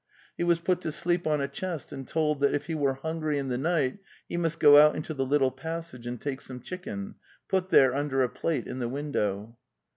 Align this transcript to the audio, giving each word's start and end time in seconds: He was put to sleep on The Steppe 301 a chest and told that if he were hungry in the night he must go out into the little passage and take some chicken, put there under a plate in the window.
He 0.35 0.43
was 0.43 0.59
put 0.59 0.81
to 0.81 0.91
sleep 0.91 1.27
on 1.27 1.37
The 1.37 1.45
Steppe 1.45 1.55
301 1.57 1.73
a 1.75 1.77
chest 1.77 1.91
and 1.91 2.07
told 2.07 2.39
that 2.39 2.55
if 2.55 2.65
he 2.65 2.73
were 2.73 2.95
hungry 2.95 3.37
in 3.37 3.49
the 3.49 3.57
night 3.59 3.99
he 4.27 4.35
must 4.35 4.59
go 4.59 4.77
out 4.79 4.95
into 4.95 5.13
the 5.13 5.27
little 5.27 5.51
passage 5.51 6.07
and 6.07 6.19
take 6.19 6.41
some 6.41 6.59
chicken, 6.59 7.13
put 7.47 7.69
there 7.69 7.93
under 7.93 8.23
a 8.23 8.29
plate 8.29 8.65
in 8.65 8.79
the 8.79 8.89
window. 8.89 9.59